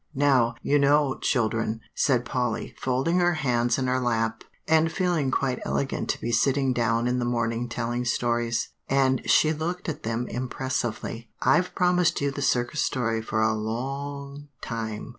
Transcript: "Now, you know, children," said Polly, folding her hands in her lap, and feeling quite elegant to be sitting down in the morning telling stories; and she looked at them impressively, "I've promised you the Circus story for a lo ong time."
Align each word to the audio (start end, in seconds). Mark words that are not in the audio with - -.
"Now, 0.15 0.55
you 0.63 0.79
know, 0.79 1.19
children," 1.21 1.79
said 1.93 2.25
Polly, 2.25 2.73
folding 2.79 3.19
her 3.19 3.35
hands 3.35 3.77
in 3.77 3.85
her 3.85 3.99
lap, 3.99 4.43
and 4.67 4.91
feeling 4.91 5.29
quite 5.29 5.59
elegant 5.63 6.09
to 6.09 6.19
be 6.19 6.31
sitting 6.31 6.73
down 6.73 7.05
in 7.07 7.19
the 7.19 7.23
morning 7.23 7.69
telling 7.69 8.05
stories; 8.05 8.69
and 8.89 9.21
she 9.29 9.53
looked 9.53 9.87
at 9.87 10.01
them 10.01 10.27
impressively, 10.27 11.29
"I've 11.43 11.75
promised 11.75 12.19
you 12.19 12.31
the 12.31 12.41
Circus 12.41 12.81
story 12.81 13.21
for 13.21 13.43
a 13.43 13.53
lo 13.53 13.77
ong 13.91 14.47
time." 14.59 15.09